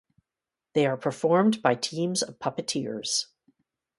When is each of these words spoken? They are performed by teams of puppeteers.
They 0.73 0.87
are 0.87 0.97
performed 0.97 1.61
by 1.61 1.75
teams 1.75 2.23
of 2.23 2.39
puppeteers. 2.39 3.27